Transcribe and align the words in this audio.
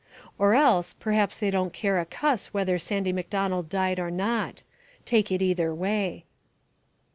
Or 0.39 0.55
else, 0.55 0.93
perhaps 0.95 1.37
they 1.37 1.51
don't 1.51 1.73
care 1.73 1.99
a 1.99 2.07
cuss 2.07 2.47
whether 2.47 2.79
Sandy 2.79 3.13
MacDonald 3.13 3.69
died 3.69 3.99
or 3.99 4.09
not. 4.09 4.63
Take 5.05 5.31
it 5.31 5.43
either 5.43 5.75
way. 5.75 6.25